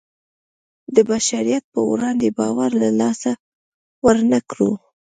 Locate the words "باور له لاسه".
2.39-3.31